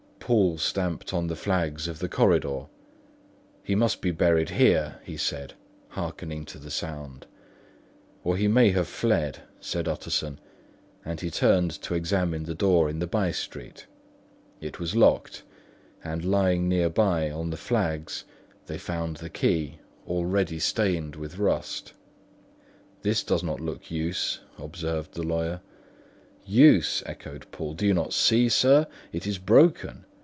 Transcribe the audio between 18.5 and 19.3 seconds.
they found the